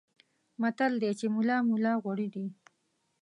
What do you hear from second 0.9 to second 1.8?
دی چې ملا